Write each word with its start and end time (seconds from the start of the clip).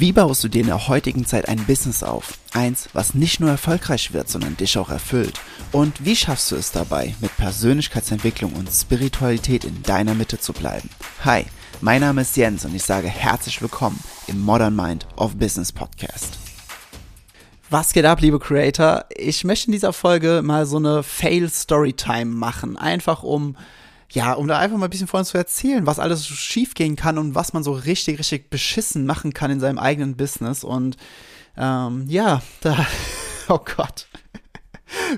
Wie 0.00 0.12
baust 0.12 0.42
du 0.42 0.48
dir 0.48 0.62
in 0.62 0.68
der 0.68 0.88
heutigen 0.88 1.26
Zeit 1.26 1.46
ein 1.46 1.66
Business 1.66 2.02
auf? 2.02 2.38
Eins, 2.54 2.88
was 2.94 3.12
nicht 3.12 3.38
nur 3.38 3.50
erfolgreich 3.50 4.14
wird, 4.14 4.30
sondern 4.30 4.56
dich 4.56 4.78
auch 4.78 4.88
erfüllt. 4.88 5.38
Und 5.72 6.06
wie 6.06 6.16
schaffst 6.16 6.50
du 6.50 6.56
es 6.56 6.72
dabei, 6.72 7.14
mit 7.20 7.36
Persönlichkeitsentwicklung 7.36 8.54
und 8.54 8.70
Spiritualität 8.70 9.62
in 9.66 9.82
deiner 9.82 10.14
Mitte 10.14 10.38
zu 10.38 10.54
bleiben? 10.54 10.88
Hi, 11.22 11.44
mein 11.82 12.00
Name 12.00 12.22
ist 12.22 12.34
Jens 12.38 12.64
und 12.64 12.74
ich 12.74 12.82
sage 12.82 13.08
herzlich 13.08 13.60
willkommen 13.60 14.02
im 14.26 14.40
Modern 14.40 14.74
Mind 14.74 15.06
of 15.16 15.36
Business 15.36 15.70
Podcast. 15.70 16.38
Was 17.68 17.92
geht 17.92 18.06
ab, 18.06 18.22
liebe 18.22 18.38
Creator? 18.38 19.04
Ich 19.14 19.44
möchte 19.44 19.66
in 19.66 19.72
dieser 19.72 19.92
Folge 19.92 20.40
mal 20.42 20.64
so 20.64 20.78
eine 20.78 21.02
Fail 21.02 21.50
Storytime 21.50 22.24
machen, 22.24 22.78
einfach 22.78 23.22
um 23.22 23.54
ja, 24.12 24.32
um 24.32 24.48
da 24.48 24.58
einfach 24.58 24.76
mal 24.76 24.86
ein 24.86 24.90
bisschen 24.90 25.06
von 25.06 25.20
uns 25.20 25.28
zu 25.28 25.38
erzählen, 25.38 25.86
was 25.86 26.00
alles 26.00 26.26
schiefgehen 26.26 26.96
kann 26.96 27.16
und 27.16 27.34
was 27.34 27.52
man 27.52 27.62
so 27.62 27.72
richtig, 27.72 28.18
richtig 28.18 28.50
beschissen 28.50 29.06
machen 29.06 29.32
kann 29.32 29.50
in 29.50 29.60
seinem 29.60 29.78
eigenen 29.78 30.16
Business. 30.16 30.64
Und 30.64 30.96
ähm, 31.56 32.06
ja, 32.08 32.42
da, 32.60 32.86
oh 33.48 33.60
Gott. 33.76 34.08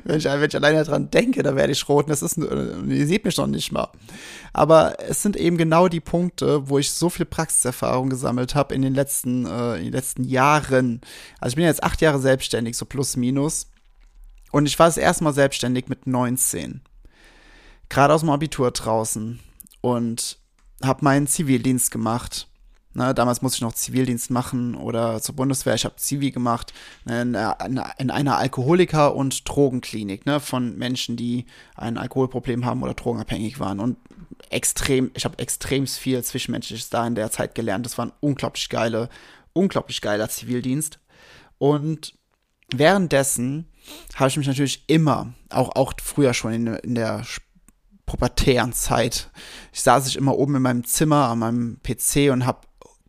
wenn, 0.04 0.18
ich, 0.18 0.24
wenn 0.24 0.44
ich 0.44 0.56
alleine 0.56 0.84
daran 0.84 1.10
denke, 1.10 1.42
da 1.42 1.56
werde 1.56 1.72
ich 1.72 1.88
rot. 1.88 2.10
Das 2.10 2.20
ist, 2.20 2.36
ihr 2.36 3.06
seht 3.06 3.24
mich 3.24 3.38
noch 3.38 3.46
nicht 3.46 3.72
mal. 3.72 3.88
Aber 4.52 5.00
es 5.00 5.22
sind 5.22 5.36
eben 5.36 5.56
genau 5.56 5.88
die 5.88 6.00
Punkte, 6.00 6.68
wo 6.68 6.78
ich 6.78 6.90
so 6.90 7.08
viel 7.08 7.24
Praxiserfahrung 7.24 8.10
gesammelt 8.10 8.54
habe 8.54 8.74
in 8.74 8.82
den 8.82 8.94
letzten, 8.94 9.46
äh, 9.46 9.76
in 9.76 9.84
den 9.84 9.92
letzten 9.92 10.24
Jahren. 10.24 11.00
Also 11.40 11.52
ich 11.52 11.56
bin 11.56 11.64
jetzt 11.64 11.82
acht 11.82 12.02
Jahre 12.02 12.18
selbstständig, 12.18 12.76
so 12.76 12.84
plus 12.84 13.16
minus. 13.16 13.70
Und 14.50 14.66
ich 14.66 14.78
war 14.78 14.86
das 14.86 14.98
erste 14.98 15.24
Mal 15.24 15.32
selbstständig 15.32 15.88
mit 15.88 16.06
19 16.06 16.82
gerade 17.92 18.14
aus 18.14 18.20
dem 18.20 18.30
Abitur 18.30 18.70
draußen 18.70 19.38
und 19.82 20.38
habe 20.82 21.04
meinen 21.04 21.26
Zivildienst 21.26 21.90
gemacht. 21.90 22.48
Ne, 22.94 23.14
damals 23.14 23.42
musste 23.42 23.56
ich 23.56 23.62
noch 23.62 23.74
Zivildienst 23.74 24.30
machen 24.30 24.74
oder 24.74 25.20
zur 25.20 25.36
Bundeswehr. 25.36 25.74
Ich 25.74 25.84
habe 25.84 25.96
Zivi 25.96 26.30
gemacht 26.30 26.72
ne, 27.04 27.22
in, 27.64 27.80
in, 27.98 28.10
einer 28.10 28.38
Alkoholiker- 28.38 29.14
und 29.14 29.48
Drogenklinik 29.48 30.26
ne, 30.26 30.40
von 30.40 30.76
Menschen, 30.76 31.16
die 31.16 31.46
ein 31.74 31.98
Alkoholproblem 31.98 32.64
haben 32.64 32.82
oder 32.82 32.94
drogenabhängig 32.94 33.60
waren. 33.60 33.78
Und 33.78 33.98
extrem, 34.48 35.10
ich 35.14 35.24
habe 35.26 35.38
extrem 35.38 35.86
viel 35.86 36.22
Zwischenmenschliches 36.22 36.90
da 36.90 37.06
in 37.06 37.14
der 37.14 37.30
Zeit 37.30 37.54
gelernt. 37.54 37.84
Das 37.84 37.98
war 37.98 38.06
ein 38.06 38.12
unglaublich 38.20 38.68
geile, 38.70 39.10
unglaublich 39.52 40.00
geiler 40.00 40.28
Zivildienst. 40.28 40.98
Und 41.58 42.14
währenddessen 42.74 43.68
habe 44.16 44.28
ich 44.28 44.36
mich 44.36 44.46
natürlich 44.46 44.84
immer, 44.86 45.32
auch, 45.50 45.76
auch 45.76 45.92
früher 46.02 46.34
schon 46.34 46.52
in, 46.52 46.66
in 46.68 46.94
der 46.94 47.24
pubertären 48.12 48.74
Zeit. 48.74 49.30
Ich 49.72 49.80
saß 49.80 50.06
ich 50.06 50.16
immer 50.16 50.36
oben 50.36 50.56
in 50.56 50.62
meinem 50.62 50.84
Zimmer 50.84 51.28
an 51.28 51.38
meinem 51.38 51.78
PC 51.82 52.30
und 52.30 52.44
habe 52.44 52.60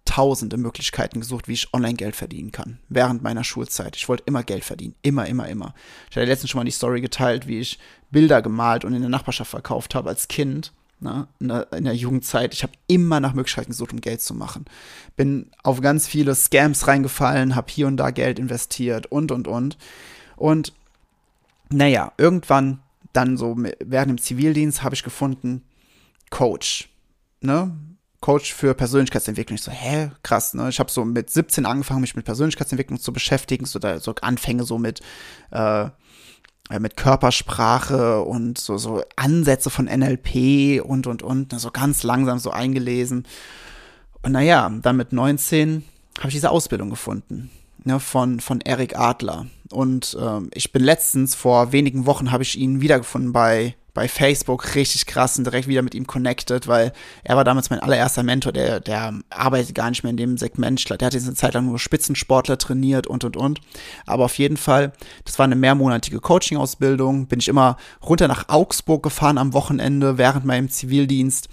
tausende 0.06 0.56
Möglichkeiten 0.56 1.20
gesucht, 1.20 1.50
wie 1.50 1.54
ich 1.54 1.74
Online-Geld 1.74 2.16
verdienen 2.16 2.54
kann. 2.54 2.80
Während 2.88 3.22
meiner 3.22 3.44
Schulzeit. 3.44 3.98
Ich 3.98 4.08
wollte 4.08 4.24
immer 4.28 4.44
Geld 4.44 4.64
verdienen. 4.64 4.96
Immer, 5.02 5.28
immer, 5.28 5.50
immer. 5.50 5.74
Ich 6.10 6.16
hatte 6.16 6.26
letztens 6.26 6.52
schon 6.52 6.60
mal 6.60 6.66
die 6.66 6.72
Story 6.72 7.02
geteilt, 7.02 7.48
wie 7.48 7.60
ich 7.60 7.80
Bilder 8.12 8.42
gemalt 8.42 8.86
und 8.86 8.94
in 8.94 9.02
der 9.02 9.10
Nachbarschaft 9.10 9.52
verkauft 9.52 9.94
habe 9.94 10.10
als 10.10 10.30
Kind. 10.30 10.72
Ne, 11.02 11.28
in, 11.42 11.50
der, 11.50 11.74
in 11.74 11.84
der 11.84 11.96
Jugendzeit. 11.96 12.54
Ich 12.54 12.64
habe 12.64 12.72
immer 12.88 13.20
nach 13.20 13.34
Möglichkeiten 13.34 13.72
gesucht, 13.72 13.92
um 13.92 14.00
Geld 14.00 14.22
zu 14.22 14.34
machen. 14.34 14.64
Bin 15.18 15.52
auf 15.62 15.82
ganz 15.82 16.08
viele 16.08 16.34
Scams 16.34 16.88
reingefallen, 16.88 17.56
habe 17.56 17.70
hier 17.70 17.88
und 17.88 17.98
da 17.98 18.12
Geld 18.12 18.40
investiert 18.40 19.08
und, 19.08 19.34
und, 19.34 19.50
und. 19.50 19.78
Und 20.38 20.72
naja, 21.70 22.14
irgendwann 22.18 22.83
dann 23.14 23.38
so 23.38 23.56
während 23.58 24.10
dem 24.10 24.18
Zivildienst 24.18 24.84
habe 24.84 24.96
ich 24.96 25.04
gefunden, 25.04 25.64
Coach, 26.30 26.90
ne? 27.42 27.76
Coach 28.20 28.54
für 28.54 28.74
Persönlichkeitsentwicklung. 28.74 29.56
Ich 29.56 29.64
so, 29.64 29.72
hä, 29.72 30.12
krass, 30.24 30.54
ne? 30.54 30.70
Ich 30.70 30.80
habe 30.80 30.90
so 30.90 31.04
mit 31.04 31.30
17 31.30 31.66
angefangen, 31.66 32.02
mich 32.02 32.16
mit 32.16 32.26
Persönlichkeitsentwicklung 32.26 33.00
zu 33.00 33.12
beschäftigen, 33.14 33.66
so 33.66 33.80
da 33.80 34.00
so 34.00 34.16
Anfänge 34.22 34.64
so 34.64 34.78
mit 34.78 35.02
äh, 35.52 35.90
mit 36.80 36.96
Körpersprache 36.96 38.22
und 38.22 38.58
so 38.58 38.78
so 38.78 39.04
Ansätze 39.16 39.70
von 39.70 39.86
NLP 39.86 40.82
und 40.82 41.08
und 41.08 41.22
und, 41.22 41.52
ne? 41.52 41.60
so 41.60 41.72
ganz 41.72 42.04
langsam 42.04 42.40
so 42.40 42.52
eingelesen. 42.52 43.28
Und 44.22 44.32
naja, 44.32 44.72
dann 44.82 44.96
mit 44.96 45.12
19 45.12 45.84
habe 46.20 46.30
ich 46.30 46.36
diese 46.36 46.50
Ausbildung 46.50 46.90
gefunden 46.90 47.52
ne, 47.86 48.00
von, 48.00 48.40
von 48.40 48.62
Eric 48.62 48.98
Adler. 48.98 49.48
Und 49.72 50.18
ähm, 50.22 50.50
ich 50.54 50.72
bin 50.72 50.84
letztens, 50.84 51.36
vor 51.36 51.72
wenigen 51.72 52.06
Wochen, 52.06 52.32
habe 52.32 52.44
ich 52.44 52.58
ihn 52.58 52.82
wiedergefunden 52.82 53.34
bei, 53.34 53.76
bei 53.94 54.08
Facebook, 54.08 54.76
richtig 54.76 55.06
krass 55.06 55.38
und 55.38 55.46
direkt 55.46 55.68
wieder 55.68 55.82
mit 55.82 55.96
ihm 55.96 56.08
connected, 56.08 56.68
weil 56.68 56.94
er 57.24 57.36
war 57.36 57.44
damals 57.44 57.70
mein 57.70 57.80
allererster 57.80 58.24
Mentor, 58.24 58.52
der, 58.52 58.80
der 58.80 59.14
arbeitet 59.30 59.76
gar 59.76 59.90
nicht 59.90 60.04
mehr 60.04 60.12
in 60.12 60.18
dem 60.18 60.38
Segment. 60.38 60.88
Der 60.90 61.06
hat 61.06 61.14
jetzt 61.14 61.26
eine 61.26 61.36
Zeit 61.36 61.54
lang 61.54 61.66
nur 61.66 61.80
Spitzensportler 61.80 62.58
trainiert 62.58 63.08
und 63.08 63.24
und 63.24 63.38
und. 63.38 63.62
Aber 64.06 64.26
auf 64.26 64.38
jeden 64.38 64.58
Fall, 64.58 64.94
das 65.26 65.40
war 65.40 65.46
eine 65.46 65.56
mehrmonatige 65.56 66.20
Coaching-Ausbildung. 66.20 67.28
Bin 67.28 67.40
ich 67.40 67.48
immer 67.48 67.78
runter 68.04 68.28
nach 68.28 68.50
Augsburg 68.50 69.04
gefahren 69.04 69.38
am 69.38 69.54
Wochenende 69.54 70.18
während 70.18 70.46
meinem 70.46 70.70
Zivildienst 70.70 71.50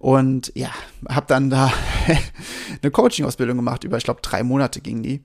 und 0.00 0.50
ja, 0.54 0.70
habe 1.10 1.26
dann 1.26 1.50
da 1.50 1.70
eine 2.82 2.90
Coaching-Ausbildung 2.90 3.58
gemacht, 3.58 3.84
über, 3.84 3.98
ich 3.98 4.04
glaube, 4.04 4.22
drei 4.22 4.42
Monate 4.42 4.80
ging 4.80 5.02
die. 5.02 5.22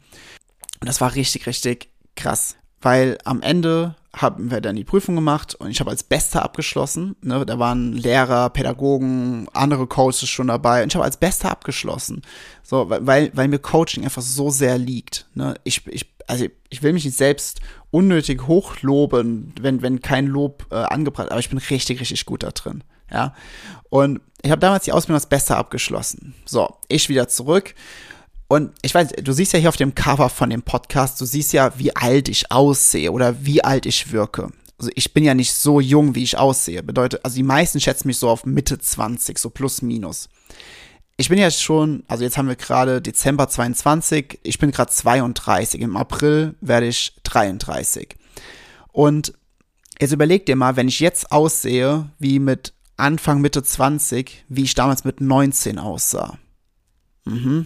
Und 0.81 0.87
das 0.87 0.99
war 0.99 1.15
richtig, 1.15 1.47
richtig 1.47 1.89
krass, 2.15 2.57
weil 2.81 3.17
am 3.23 3.41
Ende 3.41 3.95
haben 4.13 4.51
wir 4.51 4.59
dann 4.59 4.75
die 4.75 4.83
Prüfung 4.83 5.15
gemacht 5.15 5.55
und 5.55 5.71
ich 5.71 5.79
habe 5.79 5.91
als 5.91 6.03
Bester 6.03 6.43
abgeschlossen. 6.43 7.15
Ne? 7.21 7.45
Da 7.45 7.57
waren 7.57 7.93
Lehrer, 7.93 8.49
Pädagogen, 8.49 9.47
andere 9.53 9.87
Coaches 9.87 10.27
schon 10.27 10.47
dabei 10.47 10.83
und 10.83 10.91
ich 10.91 10.95
habe 10.95 11.05
als 11.05 11.17
Bester 11.17 11.51
abgeschlossen. 11.51 12.21
So, 12.61 12.89
weil, 12.89 13.31
weil 13.33 13.47
mir 13.47 13.59
Coaching 13.59 14.03
einfach 14.03 14.21
so 14.21 14.49
sehr 14.49 14.77
liegt. 14.77 15.25
Ne? 15.35 15.55
Ich, 15.63 15.87
ich, 15.87 16.13
also 16.27 16.45
ich 16.69 16.83
will 16.83 16.91
mich 16.91 17.05
nicht 17.05 17.17
selbst 17.17 17.61
unnötig 17.91 18.45
hochloben, 18.45 19.53
wenn, 19.61 19.81
wenn 19.81 20.01
kein 20.01 20.27
Lob 20.27 20.65
äh, 20.69 20.75
angebracht, 20.75 21.31
aber 21.31 21.39
ich 21.39 21.49
bin 21.49 21.59
richtig, 21.59 22.01
richtig 22.01 22.25
gut 22.25 22.43
da 22.43 22.51
drin. 22.51 22.83
Ja. 23.11 23.33
Und 23.89 24.21
ich 24.41 24.51
habe 24.51 24.59
damals 24.59 24.85
die 24.85 24.91
Ausbildung 24.91 25.15
als 25.15 25.29
Bester 25.29 25.57
abgeschlossen. 25.57 26.35
So, 26.45 26.75
ich 26.87 27.09
wieder 27.09 27.27
zurück. 27.27 27.73
Und 28.47 28.71
ich 28.83 28.93
weiß, 28.93 29.09
du 29.23 29.33
siehst 29.33 29.53
ja 29.53 29.59
hier 29.59 29.69
auf 29.69 29.77
dem 29.77 29.95
Cover 29.95 30.29
von 30.29 30.49
dem 30.49 30.61
Podcast, 30.61 31.19
du 31.19 31.25
siehst 31.25 31.51
ja, 31.53 31.77
wie 31.79 31.95
alt 31.95 32.29
ich 32.29 32.51
aussehe 32.51 33.11
oder 33.11 33.43
wie 33.43 33.63
alt 33.63 33.85
ich 33.87 34.11
wirke. 34.11 34.51
Also 34.77 34.91
ich 34.93 35.13
bin 35.13 35.23
ja 35.23 35.33
nicht 35.33 35.53
so 35.53 35.79
jung, 35.79 36.15
wie 36.15 36.23
ich 36.23 36.37
aussehe. 36.37 36.83
Bedeutet, 36.83 37.23
also 37.23 37.35
die 37.35 37.43
meisten 37.43 37.79
schätzen 37.79 38.07
mich 38.07 38.17
so 38.17 38.29
auf 38.29 38.45
Mitte 38.45 38.77
20, 38.77 39.39
so 39.39 39.49
plus 39.49 39.81
minus. 39.81 40.29
Ich 41.17 41.29
bin 41.29 41.39
ja 41.39 41.49
schon, 41.49 42.03
also 42.07 42.23
jetzt 42.23 42.37
haben 42.37 42.49
wir 42.49 42.57
gerade 42.57 43.01
Dezember 43.01 43.47
22, 43.47 44.39
ich 44.43 44.59
bin 44.59 44.71
gerade 44.71 44.91
32. 44.91 45.81
Im 45.81 45.95
April 45.95 46.55
werde 46.59 46.87
ich 46.87 47.15
33. 47.23 48.15
Und 48.91 49.33
jetzt 49.99 50.11
überleg 50.11 50.45
dir 50.45 50.57
mal, 50.57 50.75
wenn 50.75 50.89
ich 50.89 50.99
jetzt 50.99 51.31
aussehe 51.31 52.11
wie 52.19 52.39
mit 52.39 52.74
Anfang, 52.97 53.41
Mitte 53.41 53.63
20, 53.63 54.45
wie 54.47 54.63
ich 54.63 54.73
damals 54.73 55.03
mit 55.03 55.21
19 55.21 55.79
aussah. 55.79 56.37
Mhm. 57.25 57.65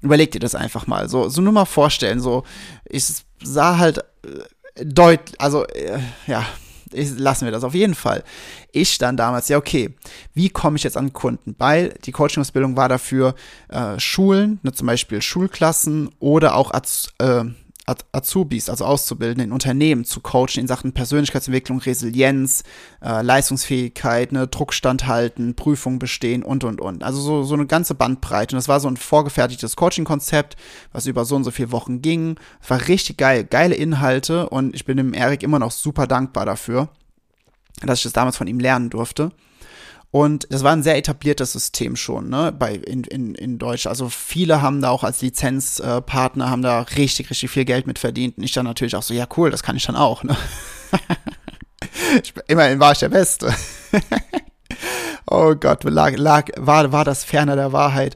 Überleg 0.00 0.30
dir 0.30 0.38
das 0.38 0.54
einfach 0.54 0.86
mal. 0.86 1.08
So, 1.08 1.28
so 1.28 1.40
nur 1.40 1.52
mal 1.52 1.64
vorstellen. 1.64 2.20
So, 2.20 2.44
ich 2.84 3.04
sah 3.42 3.78
halt 3.78 3.98
äh, 3.98 4.84
deutlich, 4.84 5.40
also, 5.40 5.66
äh, 5.66 5.98
ja, 6.26 6.44
ich, 6.92 7.18
lassen 7.18 7.44
wir 7.44 7.52
das 7.52 7.64
auf 7.64 7.74
jeden 7.74 7.94
Fall. 7.94 8.22
Ich 8.72 8.92
stand 8.92 9.18
damals, 9.18 9.48
ja, 9.48 9.58
okay, 9.58 9.94
wie 10.32 10.48
komme 10.48 10.76
ich 10.76 10.84
jetzt 10.84 10.96
an 10.96 11.12
Kunden? 11.12 11.54
Weil 11.58 11.94
die 12.04 12.12
Coaching-Ausbildung 12.12 12.76
war 12.76 12.88
dafür 12.88 13.34
äh, 13.68 13.98
Schulen, 13.98 14.60
ne, 14.62 14.72
zum 14.72 14.86
Beispiel 14.86 15.20
Schulklassen 15.20 16.10
oder 16.20 16.54
auch 16.54 16.70
als, 16.70 17.08
äh, 17.18 17.44
Azubis, 18.12 18.70
also 18.70 18.86
Auszubildende 18.86 19.44
in 19.44 19.52
Unternehmen 19.52 20.04
zu 20.04 20.20
coachen 20.20 20.60
in 20.60 20.66
Sachen 20.66 20.92
Persönlichkeitsentwicklung, 20.92 21.80
Resilienz, 21.80 22.62
äh, 23.02 23.20
Leistungsfähigkeit, 23.20 24.32
ne, 24.32 24.46
Druck 24.46 24.72
standhalten, 24.72 25.54
Prüfungen 25.54 25.98
bestehen 25.98 26.42
und, 26.42 26.64
und, 26.64 26.80
und. 26.80 27.02
Also 27.02 27.20
so, 27.20 27.42
so 27.42 27.54
eine 27.54 27.66
ganze 27.66 27.94
Bandbreite. 27.94 28.54
Und 28.54 28.58
das 28.58 28.68
war 28.68 28.80
so 28.80 28.88
ein 28.88 28.96
vorgefertigtes 28.96 29.76
Coaching-Konzept, 29.76 30.56
was 30.92 31.06
über 31.06 31.24
so 31.24 31.36
und 31.36 31.44
so 31.44 31.50
viele 31.50 31.72
Wochen 31.72 32.00
ging. 32.00 32.36
War 32.66 32.88
richtig 32.88 33.18
geil, 33.18 33.44
geile 33.44 33.74
Inhalte 33.74 34.48
und 34.48 34.74
ich 34.74 34.86
bin 34.86 34.96
dem 34.96 35.12
Erik 35.12 35.42
immer 35.42 35.58
noch 35.58 35.70
super 35.70 36.06
dankbar 36.06 36.46
dafür, 36.46 36.88
dass 37.82 37.98
ich 37.98 38.04
das 38.04 38.14
damals 38.14 38.38
von 38.38 38.46
ihm 38.46 38.60
lernen 38.60 38.88
durfte. 38.88 39.30
Und 40.14 40.46
das 40.50 40.62
war 40.62 40.70
ein 40.70 40.84
sehr 40.84 40.96
etabliertes 40.96 41.54
System 41.54 41.96
schon, 41.96 42.28
ne, 42.28 42.54
bei, 42.56 42.76
in, 42.76 43.02
in, 43.02 43.34
in 43.34 43.58
Deutsch. 43.58 43.88
Also 43.88 44.08
viele 44.08 44.62
haben 44.62 44.80
da 44.80 44.90
auch 44.90 45.02
als 45.02 45.20
Lizenzpartner, 45.22 46.48
haben 46.48 46.62
da 46.62 46.82
richtig, 46.82 47.30
richtig 47.30 47.50
viel 47.50 47.64
Geld 47.64 47.88
mit 47.88 47.98
verdient. 47.98 48.38
Und 48.38 48.44
ich 48.44 48.52
dann 48.52 48.64
natürlich 48.64 48.94
auch 48.94 49.02
so, 49.02 49.12
ja 49.12 49.26
cool, 49.36 49.50
das 49.50 49.64
kann 49.64 49.74
ich 49.74 49.84
dann 49.84 49.96
auch, 49.96 50.22
ne. 50.22 50.36
ich, 52.22 52.32
immerhin 52.46 52.78
war 52.78 52.92
ich 52.92 53.00
der 53.00 53.08
Beste. 53.08 53.52
oh 55.26 55.56
Gott, 55.56 55.82
lag, 55.82 56.16
lag, 56.16 56.48
war, 56.58 56.92
war 56.92 57.04
das 57.04 57.24
ferner 57.24 57.56
der 57.56 57.72
Wahrheit. 57.72 58.14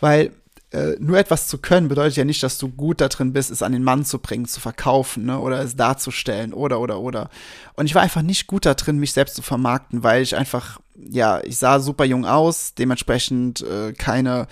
Weil 0.00 0.32
äh, 0.74 0.96
nur 0.98 1.18
etwas 1.18 1.46
zu 1.46 1.58
können 1.58 1.86
bedeutet 1.86 2.16
ja 2.16 2.24
nicht, 2.24 2.42
dass 2.42 2.58
du 2.58 2.68
gut 2.68 3.00
da 3.00 3.08
drin 3.08 3.32
bist, 3.32 3.50
es 3.50 3.62
an 3.62 3.72
den 3.72 3.84
Mann 3.84 4.04
zu 4.04 4.18
bringen, 4.18 4.46
zu 4.46 4.60
verkaufen, 4.60 5.24
ne, 5.26 5.38
oder 5.38 5.60
es 5.60 5.76
darzustellen, 5.76 6.52
oder, 6.52 6.80
oder, 6.80 7.00
oder. 7.00 7.30
Und 7.74 7.86
ich 7.86 7.94
war 7.94 8.02
einfach 8.02 8.22
nicht 8.22 8.48
gut 8.48 8.66
da 8.66 8.74
drin, 8.74 8.98
mich 8.98 9.12
selbst 9.12 9.36
zu 9.36 9.42
vermarkten, 9.42 10.02
weil 10.02 10.22
ich 10.22 10.36
einfach, 10.36 10.80
ja, 10.96 11.40
ich 11.44 11.58
sah 11.58 11.78
super 11.78 12.04
jung 12.04 12.26
aus, 12.26 12.74
dementsprechend 12.74 13.62
äh, 13.62 13.92
keine, 13.92 14.48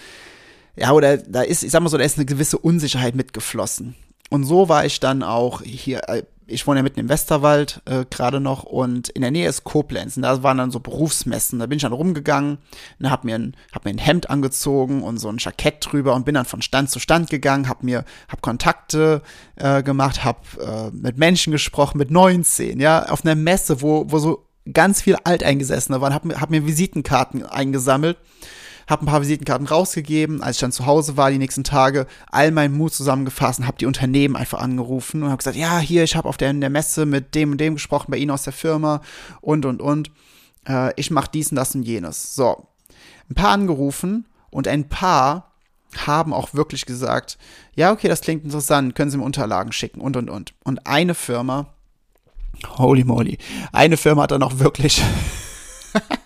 ja, 0.77 0.93
oder 0.93 1.17
da 1.17 1.43
ist, 1.43 1.65
ich 1.65 1.73
sag 1.73 1.83
mal 1.83 1.89
so, 1.89 1.99
da 1.99 2.05
ist 2.05 2.19
eine 2.19 2.27
gewisse 2.27 2.59
Unsicherheit 2.59 3.17
mitgeflossen. 3.17 3.97
Und 4.33 4.45
so 4.45 4.71
war 4.71 4.87
ich 4.87 4.99
dann 4.99 5.23
auch 5.23 5.61
hier, 5.61 6.09
äh, 6.09 6.23
ich 6.47 6.67
wohne 6.67 6.79
ja 6.79 6.83
mitten 6.83 7.01
im 7.01 7.11
Westerwald 7.11 7.83
äh, 7.85 8.07
gerade 8.09 8.41
noch 8.41 8.63
und 8.63 9.11
in 9.11 9.21
der 9.21 9.31
Nähe 9.31 9.47
ist 9.47 9.65
Koblenz 9.65 10.17
und 10.17 10.23
da 10.23 10.43
waren 10.43 10.57
dann 10.57 10.71
so 10.71 10.81
Berufsmessen. 10.81 11.59
Da 11.59 11.67
bin 11.67 11.77
ich 11.77 11.83
dann 11.83 11.93
rumgegangen, 11.93 12.57
und 12.99 13.11
hab 13.11 13.25
mir 13.25 13.35
ein, 13.35 13.55
hab 13.73 13.85
mir 13.85 13.91
ein 13.91 13.99
Hemd 13.99 14.31
angezogen 14.31 15.03
und 15.03 15.19
so 15.19 15.29
ein 15.29 15.37
Jackett 15.39 15.87
drüber 15.87 16.15
und 16.15 16.25
bin 16.25 16.35
dann 16.35 16.47
von 16.47 16.63
Stand 16.63 16.91
zu 16.91 16.99
Stand 16.99 17.29
gegangen, 17.29 17.69
hab 17.69 17.83
mir, 17.83 18.07
hab 18.27 18.41
Kontakte 18.41 19.21
äh, 19.57 19.83
gemacht, 19.83 20.25
hab 20.25 20.47
äh, 20.59 20.91
mit 20.93 21.19
Menschen 21.19 21.53
gesprochen, 21.53 21.99
mit 21.99 22.11
19, 22.11 22.81
ja, 22.81 23.05
auf 23.11 23.27
einer 23.27 23.35
Messe, 23.35 23.83
wo, 23.83 24.07
wo 24.09 24.19
so 24.19 24.47
ganz 24.73 25.03
viel 25.03 25.17
Alteingesessene 25.25 26.01
waren, 26.01 26.15
hab, 26.15 26.25
hab 26.41 26.49
mir 26.49 26.67
Visitenkarten 26.67 27.45
eingesammelt 27.45 28.17
habe 28.89 29.05
ein 29.05 29.07
paar 29.07 29.23
Visitenkarten 29.23 29.67
rausgegeben, 29.67 30.43
als 30.43 30.57
ich 30.57 30.61
dann 30.61 30.73
zu 30.73 30.87
Hause 30.87 31.17
war 31.17 31.31
die 31.31 31.39
nächsten 31.39 31.65
Tage, 31.65 32.07
all 32.31 32.51
meinen 32.51 32.77
Mut 32.77 32.93
zusammengefasst 32.95 33.61
und 33.61 33.67
habe 33.67 33.79
die 33.79 33.87
Unternehmen 33.87 34.37
einfach 34.37 34.61
angerufen 34.61 35.23
und 35.23 35.29
habe 35.29 35.39
gesagt, 35.39 35.57
ja, 35.57 35.79
hier, 35.79 36.05
ich 36.05 36.17
habe 36.17 36.29
auf 36.29 36.37
der, 36.37 36.53
der 36.53 36.71
Messe 36.71 37.07
mit 37.07 37.35
dem 37.35 37.53
und 37.53 37.59
dem 37.59 37.75
gesprochen, 37.75 38.11
bei 38.11 38.17
Ihnen 38.17 38.31
aus 38.31 38.45
der 38.45 38.53
Firma 38.53 39.01
und, 39.41 39.65
und, 39.67 39.81
und. 39.81 40.11
Äh, 40.67 40.93
ich 40.97 41.11
mache 41.11 41.31
dies 41.33 41.51
und 41.51 41.57
das 41.57 41.75
und 41.75 41.83
jenes. 41.83 42.35
So, 42.35 42.67
ein 43.31 43.35
paar 43.35 43.51
angerufen 43.51 44.27
und 44.51 44.69
ein 44.69 44.89
paar 44.89 45.53
haben 45.97 46.33
auch 46.33 46.55
wirklich 46.55 46.87
gesagt, 46.87 47.39
ja, 47.75 47.93
okay, 47.93 48.09
das 48.09 48.23
klingt 48.23 48.45
interessant, 48.45 48.95
können 48.95 49.11
Sie 49.11 49.19
mir 49.19 49.25
Unterlagen 49.25 49.73
schicken 49.73 50.01
und, 50.01 50.17
und, 50.17 50.31
und. 50.31 50.55
Und 50.65 50.87
eine 50.87 51.15
Firma, 51.15 51.67
holy 52.79 53.05
moly, 53.05 53.39
eine 53.73 53.97
Firma 53.97 54.23
hat 54.23 54.31
dann 54.31 54.43
auch 54.43 54.59
wirklich 54.59 55.03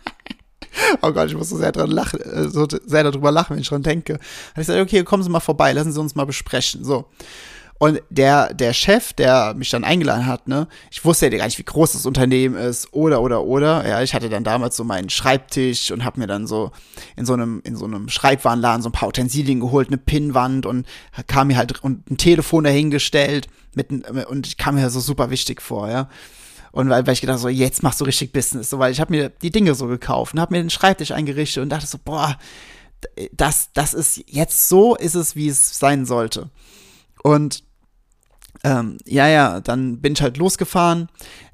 oh 1.02 1.12
Gott, 1.12 1.28
ich 1.28 1.36
muss 1.36 1.48
so 1.48 1.56
sehr 1.56 1.72
dran 1.72 1.90
lachen, 1.90 2.20
äh, 2.20 2.48
so 2.48 2.66
sehr 2.86 3.04
darüber 3.04 3.30
lachen, 3.30 3.54
wenn 3.54 3.62
ich 3.62 3.68
dran 3.68 3.82
denke. 3.82 4.14
Habe 4.14 4.62
ich 4.62 4.66
gesagt, 4.66 4.80
okay, 4.80 5.04
kommen 5.04 5.22
Sie 5.22 5.30
mal 5.30 5.40
vorbei, 5.40 5.72
lassen 5.72 5.92
Sie 5.92 6.00
uns 6.00 6.14
mal 6.14 6.26
besprechen. 6.26 6.84
So. 6.84 7.06
Und 7.78 8.00
der, 8.08 8.54
der 8.54 8.72
Chef, 8.72 9.12
der 9.12 9.52
mich 9.54 9.68
dann 9.68 9.84
eingeladen 9.84 10.26
hat, 10.26 10.48
ne, 10.48 10.66
ich 10.90 11.04
wusste 11.04 11.26
ja 11.26 11.36
gar 11.36 11.44
nicht, 11.44 11.58
wie 11.58 11.64
groß 11.64 11.92
das 11.92 12.06
Unternehmen 12.06 12.56
ist, 12.56 12.92
oder, 12.92 13.20
oder, 13.20 13.44
oder. 13.44 13.86
Ja, 13.86 14.02
ich 14.02 14.14
hatte 14.14 14.30
dann 14.30 14.44
damals 14.44 14.76
so 14.76 14.84
meinen 14.84 15.10
Schreibtisch 15.10 15.90
und 15.90 16.04
habe 16.04 16.20
mir 16.20 16.26
dann 16.26 16.46
so 16.46 16.70
in 17.16 17.26
so 17.26 17.34
einem, 17.34 17.60
in 17.64 17.76
so 17.76 17.84
einem 17.84 18.08
Schreibwarenladen 18.08 18.82
so 18.82 18.88
ein 18.88 18.92
paar 18.92 19.08
Utensilien 19.08 19.60
geholt, 19.60 19.88
eine 19.88 19.98
Pinnwand 19.98 20.64
und 20.64 20.86
kam 21.26 21.48
mir 21.48 21.58
halt 21.58 21.82
und 21.82 22.10
ein 22.10 22.16
Telefon 22.16 22.64
dahingestellt 22.64 23.48
mit, 23.74 23.90
und 23.90 24.46
ich 24.46 24.56
kam 24.56 24.76
mir 24.76 24.88
so 24.88 25.00
super 25.00 25.28
wichtig 25.28 25.60
vor, 25.60 25.90
ja. 25.90 26.08
Und 26.72 26.88
weil, 26.88 27.06
weil 27.06 27.14
ich 27.14 27.20
gedacht 27.20 27.38
so, 27.38 27.48
jetzt 27.48 27.82
machst 27.82 28.00
du 28.00 28.04
richtig 28.04 28.32
Business. 28.32 28.70
So, 28.70 28.78
weil 28.78 28.92
ich 28.92 29.00
habe 29.00 29.12
mir 29.12 29.28
die 29.28 29.50
Dinge 29.50 29.74
so 29.74 29.86
gekauft 29.86 30.34
und 30.34 30.40
habe 30.40 30.54
mir 30.54 30.62
den 30.62 30.70
Schreibtisch 30.70 31.12
eingerichtet 31.12 31.62
und 31.62 31.68
dachte 31.70 31.86
so, 31.86 31.98
boah, 32.02 32.36
das, 33.32 33.70
das 33.72 33.94
ist 33.94 34.22
jetzt 34.26 34.68
so 34.68 34.94
ist 34.96 35.14
es, 35.14 35.36
wie 35.36 35.48
es 35.48 35.78
sein 35.78 36.06
sollte. 36.06 36.50
Und 37.22 37.64
ähm, 38.64 38.98
ja, 39.04 39.28
ja, 39.28 39.60
dann 39.60 40.00
bin 40.00 40.14
ich 40.14 40.22
halt 40.22 40.36
losgefahren. 40.36 41.08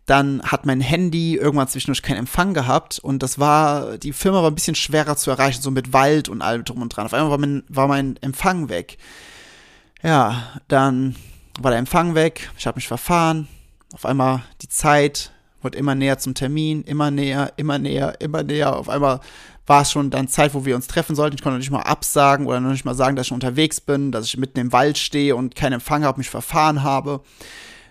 Dann 0.07 0.43
hat 0.43 0.67
mein 0.67 0.81
Handy 0.81 1.37
irgendwann 1.37 1.69
zwischendurch 1.69 2.03
keinen 2.03 2.19
Empfang 2.19 2.55
gehabt 2.55 2.99
und 2.99 3.23
das 3.23 3.39
war, 3.39 3.99
die 3.99 4.13
Firma 4.13 4.43
war 4.43 4.51
ein 4.51 4.55
bisschen 4.55 4.75
schwerer 4.75 5.17
zu 5.17 5.31
erreichen, 5.31 5.63
so 5.63 5.71
mit 5.71 5.93
Wald 5.93 6.29
und 6.29 6.43
allem 6.43 6.65
drum 6.65 6.83
und 6.83 6.89
dran. 6.89 7.07
Auf 7.07 7.15
einmal 7.15 7.31
war 7.31 7.39
mein, 7.39 7.63
war 7.69 7.87
mein 7.87 8.17
Empfang 8.21 8.69
weg. 8.69 8.99
Ja, 10.03 10.61
dann 10.67 11.15
war 11.61 11.71
der 11.71 11.79
Empfang 11.79 12.17
weg, 12.17 12.51
ich 12.59 12.67
habe 12.67 12.77
mich 12.77 12.89
verfahren, 12.89 13.47
auf 13.93 14.07
einmal 14.07 14.43
die 14.63 14.69
Zeit 14.69 15.33
wurde 15.61 15.79
immer 15.79 15.95
näher 15.95 16.19
zum 16.19 16.35
Termin, 16.35 16.83
immer 16.83 17.11
näher, 17.11 17.53
immer 17.57 17.79
näher, 17.79 18.21
immer 18.21 18.43
näher. 18.43 18.77
Auf 18.77 18.89
einmal 18.89 19.21
war 19.67 19.83
es 19.83 19.93
schon 19.93 20.11
dann 20.11 20.29
Zeit, 20.29 20.55
wo 20.55 20.65
wir 20.65 20.75
uns 20.75 20.89
treffen 20.89 21.15
sollten. 21.15 21.37
Ich 21.37 21.43
konnte 21.43 21.55
noch 21.55 21.61
nicht 21.61 21.71
mal 21.71 21.83
absagen 21.83 22.47
oder 22.47 22.61
noch 22.61 22.73
nicht 22.73 22.85
mal 22.85 22.95
sagen, 22.95 23.17
dass 23.17 23.27
ich 23.27 23.33
unterwegs 23.33 23.81
bin, 23.81 24.11
dass 24.11 24.27
ich 24.27 24.37
mitten 24.37 24.59
im 24.59 24.73
Wald 24.73 24.99
stehe 24.99 25.37
und 25.37 25.55
keinen 25.55 25.75
Empfang 25.75 26.05
habe, 26.05 26.19
mich 26.19 26.31
verfahren 26.31 26.83
habe. 26.83 27.21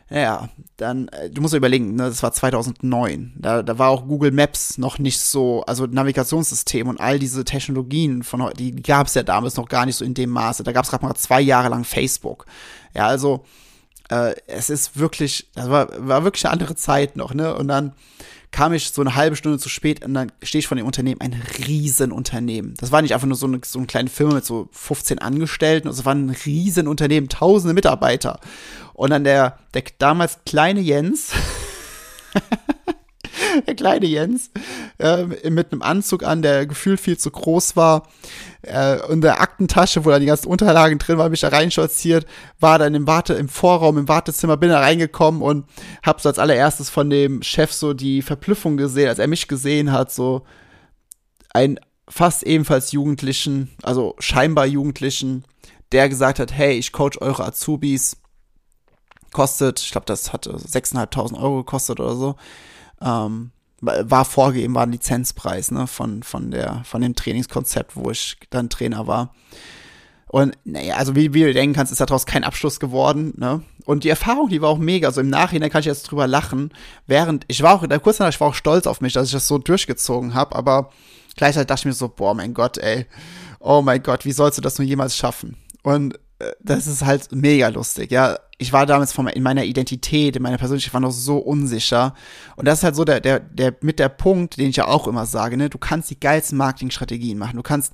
Ja, 0.09 0.50
dann, 0.75 1.07
äh, 1.07 1.30
du 1.30 1.42
musst 1.42 1.53
dir 1.53 1.57
überlegen, 1.57 1.95
ne, 1.95 2.03
das 2.03 2.21
war 2.21 2.33
2009. 2.33 3.31
Da, 3.38 3.63
da 3.63 3.80
war 3.80 3.89
auch 3.89 4.06
Google 4.06 4.31
Maps 4.31 4.77
noch 4.77 5.00
nicht 5.00 5.21
so, 5.21 5.63
also 5.63 5.86
Navigationssystem 5.86 6.89
und 6.89 7.00
all 7.00 7.18
diese 7.18 7.45
Technologien 7.45 8.21
von 8.24 8.51
die 8.57 8.75
gab 8.75 9.07
es 9.07 9.13
ja 9.13 9.24
damals 9.24 9.56
noch 9.56 9.69
gar 9.69 9.86
nicht 9.86 9.95
so 9.95 10.03
in 10.03 10.13
dem 10.13 10.30
Maße. 10.31 10.63
Da 10.63 10.74
gab 10.74 10.83
es 10.83 10.89
gerade 10.89 11.06
mal 11.06 11.15
zwei 11.15 11.39
Jahre 11.39 11.69
lang 11.69 11.86
Facebook. 11.86 12.45
Ja, 12.94 13.07
also 13.07 13.45
äh, 14.11 14.35
es 14.45 14.69
ist 14.69 14.99
wirklich, 14.99 15.47
das 15.55 15.69
war, 15.69 15.87
war 16.07 16.23
wirklich 16.23 16.45
eine 16.45 16.51
andere 16.51 16.75
Zeit 16.75 17.15
noch, 17.15 17.33
ne? 17.33 17.55
Und 17.55 17.69
dann 17.69 17.93
kam 18.51 18.73
ich 18.73 18.91
so 18.91 19.01
eine 19.01 19.15
halbe 19.15 19.37
Stunde 19.37 19.57
zu 19.57 19.69
spät 19.69 20.03
und 20.03 20.13
dann 20.13 20.33
stehe 20.43 20.59
ich 20.59 20.67
von 20.67 20.75
dem 20.77 20.85
Unternehmen, 20.85 21.21
ein 21.21 21.41
Riesenunternehmen. 21.65 22.73
Das 22.77 22.91
war 22.91 23.01
nicht 23.01 23.13
einfach 23.13 23.27
nur 23.27 23.37
so 23.37 23.47
eine, 23.47 23.61
so 23.65 23.79
eine 23.79 23.87
kleine 23.87 24.09
Firma 24.09 24.35
mit 24.35 24.45
so 24.45 24.67
15 24.73 25.19
Angestellten, 25.19 25.87
es 25.87 26.03
war 26.03 26.13
ein 26.13 26.29
Riesenunternehmen, 26.29 27.29
tausende 27.29 27.73
Mitarbeiter. 27.73 28.41
Und 28.93 29.11
dann 29.11 29.23
der, 29.23 29.57
der 29.73 29.83
damals 29.97 30.39
kleine 30.45 30.81
Jens, 30.81 31.31
der 33.67 33.75
kleine 33.75 34.05
Jens, 34.05 34.51
äh, 34.99 35.23
mit 35.49 35.71
einem 35.71 35.81
Anzug 35.81 36.23
an, 36.23 36.41
der 36.41 36.65
gefühlt 36.65 36.99
viel 36.99 37.17
zu 37.17 37.31
groß 37.31 37.77
war, 37.77 38.09
äh, 38.63 39.11
in 39.11 39.21
der 39.21 39.41
Aktentasche, 39.41 40.05
wo 40.05 40.09
da 40.09 40.19
die 40.19 40.25
ganzen 40.25 40.47
Unterlagen 40.47 40.99
drin 40.99 41.17
waren, 41.17 41.31
mich 41.31 41.41
da 41.41 41.49
reinschautziert, 41.49 42.25
war 42.59 42.79
dann 42.79 42.93
im 42.95 43.07
Warte, 43.07 43.33
im 43.33 43.49
Vorraum, 43.49 43.97
im 43.97 44.07
Wartezimmer, 44.07 44.57
bin 44.57 44.69
da 44.69 44.79
reingekommen 44.79 45.41
und 45.41 45.65
hab 46.03 46.21
so 46.21 46.29
als 46.29 46.39
allererstes 46.39 46.89
von 46.89 47.09
dem 47.09 47.41
Chef 47.41 47.71
so 47.71 47.93
die 47.93 48.21
Verblüffung 48.21 48.77
gesehen, 48.77 49.09
als 49.09 49.19
er 49.19 49.27
mich 49.27 49.47
gesehen 49.47 49.91
hat, 49.91 50.11
so 50.11 50.43
ein 51.53 51.79
fast 52.07 52.43
ebenfalls 52.43 52.91
Jugendlichen, 52.91 53.71
also 53.83 54.15
scheinbar 54.19 54.65
Jugendlichen, 54.65 55.43
der 55.91 56.09
gesagt 56.09 56.39
hat, 56.39 56.51
hey, 56.53 56.73
ich 56.73 56.91
coach 56.91 57.17
eure 57.19 57.45
Azubis, 57.45 58.17
kostet, 59.31 59.79
ich 59.79 59.91
glaube, 59.91 60.05
das 60.05 60.33
hat 60.33 60.47
6.500 60.47 61.41
Euro 61.41 61.57
gekostet 61.57 61.99
oder 61.99 62.15
so. 62.15 62.35
Ähm, 63.01 63.51
war 63.81 64.25
vorgegeben, 64.25 64.75
war 64.75 64.83
ein 64.83 64.91
Lizenzpreis, 64.91 65.71
ne, 65.71 65.87
von, 65.87 66.23
von 66.23 66.51
der, 66.51 66.83
von 66.85 67.01
dem 67.01 67.15
Trainingskonzept, 67.15 67.95
wo 67.95 68.11
ich 68.11 68.37
dann 68.49 68.69
Trainer 68.69 69.07
war. 69.07 69.33
Und 70.27 70.57
naja, 70.63 70.95
also 70.95 71.15
wie, 71.15 71.33
wie 71.33 71.43
du 71.43 71.53
denken 71.53 71.75
kannst, 71.75 71.91
ist 71.91 71.99
daraus 71.99 72.25
kein 72.25 72.45
Abschluss 72.45 72.79
geworden, 72.79 73.33
ne? 73.35 73.63
Und 73.83 74.05
die 74.05 74.09
Erfahrung, 74.09 74.47
die 74.47 74.61
war 74.61 74.69
auch 74.69 74.77
mega. 74.77 75.07
Also 75.07 75.19
im 75.19 75.29
Nachhinein 75.29 75.69
kann 75.69 75.81
ich 75.81 75.87
jetzt 75.87 76.03
drüber 76.03 76.25
lachen. 76.25 76.71
Während, 77.05 77.43
ich 77.47 77.63
war 77.63 77.75
auch, 77.75 77.85
da 77.85 77.99
kurz 77.99 78.17
danach, 78.17 78.31
ich 78.31 78.39
war 78.39 78.47
auch 78.47 78.55
stolz 78.55 78.87
auf 78.87 79.01
mich, 79.01 79.11
dass 79.11 79.25
ich 79.25 79.33
das 79.33 79.47
so 79.47 79.57
durchgezogen 79.57 80.33
habe, 80.33 80.55
aber 80.55 80.91
gleichzeitig 81.35 81.67
dachte 81.67 81.81
ich 81.81 81.85
mir 81.85 81.93
so, 81.93 82.07
boah, 82.07 82.33
mein 82.33 82.53
Gott, 82.53 82.77
ey. 82.77 83.07
Oh 83.59 83.81
mein 83.81 84.03
Gott, 84.03 84.23
wie 84.23 84.31
sollst 84.31 84.57
du 84.57 84.61
das 84.61 84.77
nur 84.77 84.87
jemals 84.87 85.17
schaffen? 85.17 85.57
Und 85.83 86.17
das 86.59 86.88
ist 86.88 87.05
halt 87.05 87.31
mega 87.31 87.67
lustig, 87.69 88.12
ja 88.12 88.38
ich 88.62 88.71
war 88.71 88.86
damals 88.86 89.12
von, 89.12 89.25
in 89.25 89.41
meiner 89.41 89.63
Identität, 89.63 90.36
in 90.36 90.43
meiner 90.43 90.60
Persönlichkeit, 90.60 90.93
war 90.93 91.01
noch 91.01 91.12
so 91.12 91.38
unsicher. 91.39 92.13
Und 92.55 92.67
das 92.67 92.77
ist 92.77 92.83
halt 92.83 92.95
so 92.95 93.03
der, 93.03 93.19
der, 93.19 93.39
der, 93.39 93.74
mit 93.81 93.98
der 93.98 94.10
Punkt, 94.10 94.57
den 94.57 94.69
ich 94.69 94.75
ja 94.75 94.86
auch 94.86 95.07
immer 95.07 95.25
sage, 95.25 95.57
ne, 95.57 95.67
du 95.67 95.79
kannst 95.79 96.12
die 96.12 96.19
geilsten 96.19 96.60
Marketingstrategien 96.60 97.39
machen. 97.39 97.55
Du 97.55 97.63
kannst 97.63 97.91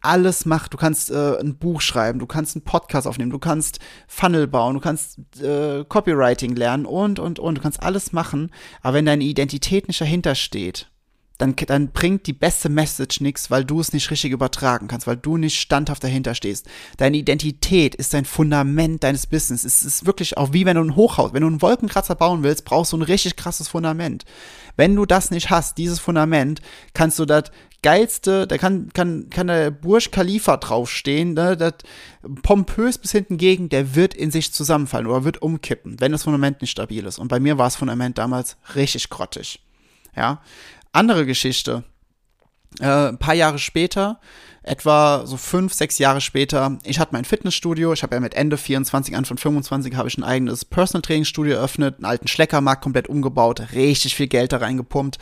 alles 0.00 0.44
machen. 0.44 0.70
Du 0.70 0.76
kannst 0.76 1.12
äh, 1.12 1.38
ein 1.38 1.56
Buch 1.56 1.80
schreiben, 1.80 2.18
du 2.18 2.26
kannst 2.26 2.56
einen 2.56 2.64
Podcast 2.64 3.06
aufnehmen, 3.06 3.30
du 3.30 3.38
kannst 3.38 3.78
Funnel 4.08 4.48
bauen, 4.48 4.74
du 4.74 4.80
kannst 4.80 5.20
äh, 5.40 5.84
Copywriting 5.88 6.56
lernen 6.56 6.84
und, 6.84 7.20
und, 7.20 7.38
und. 7.38 7.58
Du 7.58 7.62
kannst 7.62 7.80
alles 7.80 8.12
machen. 8.12 8.50
Aber 8.82 8.94
wenn 8.94 9.06
deine 9.06 9.22
Identität 9.22 9.86
nicht 9.86 10.00
dahinter 10.00 10.34
steht, 10.34 10.90
dann, 11.38 11.56
dann 11.56 11.90
bringt 11.92 12.26
die 12.26 12.32
beste 12.32 12.68
Message 12.68 13.20
nichts, 13.20 13.50
weil 13.50 13.64
du 13.64 13.80
es 13.80 13.92
nicht 13.92 14.10
richtig 14.10 14.32
übertragen 14.32 14.88
kannst, 14.88 15.06
weil 15.06 15.16
du 15.16 15.36
nicht 15.36 15.60
standhaft 15.60 16.04
dahinter 16.04 16.34
stehst. 16.34 16.66
Deine 16.98 17.16
Identität 17.16 17.94
ist 17.94 18.14
dein 18.14 18.24
Fundament 18.24 19.02
deines 19.02 19.26
Business. 19.26 19.64
Es 19.64 19.82
ist 19.82 20.06
wirklich 20.06 20.36
auch 20.36 20.52
wie 20.52 20.66
wenn 20.66 20.76
du 20.76 20.84
ein 20.84 20.96
Hochhaus, 20.96 21.32
wenn 21.32 21.42
du 21.42 21.48
einen 21.48 21.62
Wolkenkratzer 21.62 22.14
bauen 22.14 22.42
willst, 22.42 22.64
brauchst 22.64 22.92
du 22.92 22.98
ein 22.98 23.02
richtig 23.02 23.36
krasses 23.36 23.68
Fundament. 23.68 24.24
Wenn 24.76 24.94
du 24.94 25.06
das 25.06 25.30
nicht 25.30 25.50
hast, 25.50 25.78
dieses 25.78 25.98
Fundament, 25.98 26.62
kannst 26.94 27.18
du 27.18 27.24
das 27.24 27.44
geilste, 27.82 28.46
da 28.46 28.58
kann, 28.58 28.90
kann, 28.92 29.28
kann 29.28 29.48
der 29.48 29.70
Burj 29.70 30.10
Khalifa 30.10 30.56
draufstehen, 30.56 31.34
ne, 31.34 31.56
das 31.56 31.74
pompös 32.42 32.98
bis 32.98 33.10
hinten 33.10 33.36
gegen, 33.36 33.68
der 33.68 33.96
wird 33.96 34.14
in 34.14 34.30
sich 34.30 34.52
zusammenfallen 34.52 35.08
oder 35.08 35.24
wird 35.24 35.42
umkippen, 35.42 35.96
wenn 35.98 36.12
das 36.12 36.22
Fundament 36.22 36.60
nicht 36.60 36.70
stabil 36.70 37.04
ist. 37.04 37.18
Und 37.18 37.28
bei 37.28 37.40
mir 37.40 37.58
war 37.58 37.66
das 37.66 37.76
Fundament 37.76 38.18
damals 38.18 38.56
richtig 38.76 39.10
grottig. 39.10 39.60
Ja, 40.14 40.40
andere 40.92 41.26
Geschichte. 41.26 41.84
Äh, 42.80 43.08
ein 43.08 43.18
paar 43.18 43.34
Jahre 43.34 43.58
später, 43.58 44.20
etwa 44.62 45.26
so 45.26 45.36
fünf, 45.36 45.74
sechs 45.74 45.98
Jahre 45.98 46.20
später, 46.20 46.78
ich 46.84 46.98
hatte 46.98 47.12
mein 47.12 47.24
Fitnessstudio. 47.24 47.92
Ich 47.92 48.02
habe 48.02 48.14
ja 48.14 48.20
mit 48.20 48.34
Ende 48.34 48.56
24, 48.56 49.16
Anfang 49.16 49.36
25 49.36 49.96
habe 49.96 50.08
ich 50.08 50.16
ein 50.16 50.24
eigenes 50.24 50.64
Personal 50.64 51.02
Training 51.02 51.24
Studio 51.24 51.56
eröffnet, 51.56 51.96
einen 51.96 52.06
alten 52.06 52.28
Schleckermarkt 52.28 52.82
komplett 52.82 53.08
umgebaut, 53.08 53.72
richtig 53.74 54.14
viel 54.14 54.28
Geld 54.28 54.52
da 54.52 54.58
reingepumpt, 54.58 55.18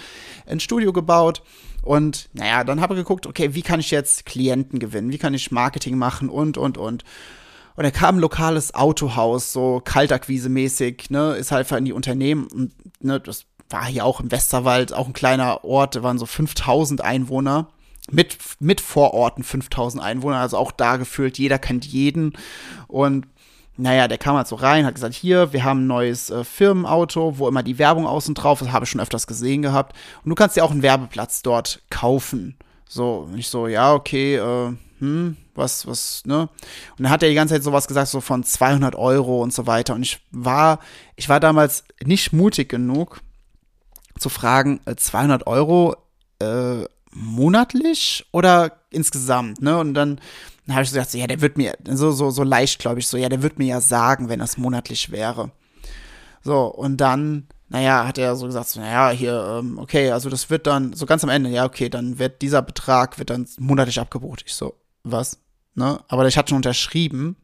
ein 0.46 0.60
Studio 0.60 0.92
gebaut. 0.92 1.42
Und 1.82 2.28
naja, 2.34 2.62
dann 2.62 2.80
habe 2.80 2.94
ich 2.94 3.00
geguckt, 3.00 3.26
okay, 3.26 3.54
wie 3.54 3.62
kann 3.62 3.80
ich 3.80 3.90
jetzt 3.90 4.26
Klienten 4.26 4.78
gewinnen? 4.78 5.10
Wie 5.10 5.18
kann 5.18 5.32
ich 5.32 5.50
Marketing 5.50 5.96
machen 5.96 6.28
und, 6.28 6.58
und, 6.58 6.76
und. 6.76 7.04
Und 7.76 7.84
da 7.84 7.90
kam 7.90 8.16
ein 8.16 8.20
lokales 8.20 8.74
Autohaus, 8.74 9.52
so 9.52 9.80
Kaltakquise-mäßig, 9.82 11.10
ne, 11.10 11.36
ist 11.36 11.50
halt 11.50 11.70
in 11.72 11.86
die 11.86 11.94
Unternehmen 11.94 12.46
und 12.48 12.74
ne, 13.02 13.18
das 13.18 13.46
war 13.70 13.86
hier 13.86 14.04
auch 14.04 14.20
im 14.20 14.30
Westerwald, 14.30 14.92
auch 14.92 15.06
ein 15.06 15.12
kleiner 15.12 15.64
Ort, 15.64 15.96
da 15.96 16.02
waren 16.02 16.18
so 16.18 16.26
5000 16.26 17.00
Einwohner. 17.00 17.68
mit, 18.10 18.36
mit 18.58 18.80
Vororten 18.80 19.44
5000 19.44 20.02
Einwohner, 20.02 20.38
also 20.38 20.56
auch 20.58 20.72
da 20.72 20.96
gefühlt, 20.96 21.38
jeder 21.38 21.58
kennt 21.58 21.86
jeden. 21.86 22.32
Und 22.88 23.26
naja, 23.76 24.08
der 24.08 24.18
kam 24.18 24.36
halt 24.36 24.48
so 24.48 24.56
rein, 24.56 24.84
hat 24.84 24.94
gesagt, 24.94 25.14
hier, 25.14 25.52
wir 25.52 25.64
haben 25.64 25.84
ein 25.84 25.86
neues 25.86 26.28
äh, 26.30 26.44
Firmenauto, 26.44 27.38
wo 27.38 27.48
immer 27.48 27.62
die 27.62 27.78
Werbung 27.78 28.06
außen 28.06 28.34
drauf 28.34 28.60
ist, 28.60 28.72
habe 28.72 28.84
ich 28.84 28.90
schon 28.90 29.00
öfters 29.00 29.26
gesehen 29.26 29.62
gehabt. 29.62 29.96
Und 30.24 30.30
du 30.30 30.34
kannst 30.34 30.56
dir 30.56 30.64
auch 30.64 30.70
einen 30.70 30.82
Werbeplatz 30.82 31.42
dort 31.42 31.82
kaufen. 31.88 32.56
So, 32.86 33.28
und 33.30 33.38
ich 33.38 33.48
so, 33.48 33.68
ja, 33.68 33.94
okay, 33.94 34.36
äh, 34.36 34.72
hm, 34.98 35.36
was, 35.54 35.86
was, 35.86 36.22
ne? 36.26 36.40
Und 36.40 37.04
dann 37.04 37.10
hat 37.10 37.22
er 37.22 37.28
die 37.28 37.34
ganze 37.34 37.54
Zeit 37.54 37.62
sowas 37.62 37.86
gesagt, 37.86 38.08
so 38.08 38.20
von 38.20 38.44
200 38.44 38.96
Euro 38.96 39.42
und 39.42 39.52
so 39.52 39.66
weiter. 39.66 39.94
Und 39.94 40.02
ich 40.02 40.20
war, 40.30 40.80
ich 41.16 41.28
war 41.28 41.40
damals 41.40 41.84
nicht 42.02 42.32
mutig 42.32 42.68
genug 42.68 43.20
zu 44.20 44.28
fragen, 44.28 44.80
äh, 44.84 44.94
200 44.94 45.46
Euro, 45.46 45.96
äh, 46.38 46.84
monatlich 47.12 48.26
oder 48.32 48.72
insgesamt, 48.90 49.60
ne? 49.60 49.78
Und 49.78 49.94
dann, 49.94 50.20
dann 50.66 50.76
habe 50.76 50.84
ich 50.84 50.90
so 50.90 50.94
gesagt, 50.94 51.10
so, 51.10 51.18
ja, 51.18 51.26
der 51.26 51.40
wird 51.40 51.56
mir, 51.56 51.74
so, 51.84 52.12
so, 52.12 52.30
so 52.30 52.44
leicht, 52.44 52.78
glaube 52.78 53.00
ich, 53.00 53.08
so, 53.08 53.16
ja, 53.16 53.28
der 53.28 53.42
wird 53.42 53.58
mir 53.58 53.66
ja 53.66 53.80
sagen, 53.80 54.28
wenn 54.28 54.38
das 54.38 54.56
monatlich 54.56 55.10
wäre. 55.10 55.50
So, 56.42 56.66
und 56.66 56.98
dann, 56.98 57.48
naja, 57.68 58.06
hat 58.06 58.18
er 58.18 58.36
so 58.36 58.46
gesagt, 58.46 58.68
so, 58.68 58.80
naja, 58.80 59.10
hier, 59.10 59.58
ähm, 59.58 59.78
okay, 59.78 60.10
also 60.10 60.30
das 60.30 60.50
wird 60.50 60.66
dann, 60.66 60.92
so 60.92 61.06
ganz 61.06 61.24
am 61.24 61.30
Ende, 61.30 61.50
ja, 61.50 61.64
okay, 61.64 61.88
dann 61.88 62.18
wird 62.18 62.42
dieser 62.42 62.62
Betrag, 62.62 63.18
wird 63.18 63.30
dann 63.30 63.48
monatlich 63.58 63.98
abgebucht. 64.00 64.44
Ich 64.46 64.54
so, 64.54 64.74
was? 65.02 65.38
Ne? 65.74 66.00
Aber 66.08 66.26
ich 66.26 66.36
hatte 66.36 66.50
schon 66.50 66.56
unterschrieben 66.56 67.36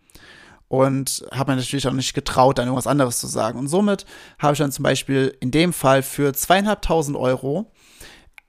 und 0.68 1.24
habe 1.32 1.52
mir 1.52 1.56
natürlich 1.56 1.86
auch 1.86 1.92
nicht 1.92 2.14
getraut, 2.14 2.58
dann 2.58 2.66
irgendwas 2.66 2.86
anderes 2.86 3.18
zu 3.18 3.26
sagen. 3.26 3.58
Und 3.58 3.68
somit 3.68 4.04
habe 4.38 4.52
ich 4.52 4.58
dann 4.58 4.72
zum 4.72 4.82
Beispiel 4.82 5.36
in 5.40 5.50
dem 5.50 5.72
Fall 5.72 6.02
für 6.02 6.32
zweieinhalbtausend 6.32 7.16
Euro 7.16 7.70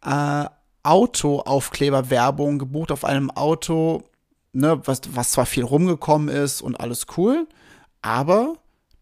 äh, 0.03 0.45
Autoaufkleberwerbung 0.83 2.59
gebucht 2.59 2.91
auf 2.91 3.03
einem 3.03 3.29
Auto, 3.29 4.03
ne, 4.53 4.81
was, 4.85 5.01
was 5.09 5.31
zwar 5.31 5.45
viel 5.45 5.63
rumgekommen 5.63 6.29
ist 6.29 6.61
und 6.61 6.79
alles 6.79 7.05
cool, 7.17 7.47
aber 8.01 8.53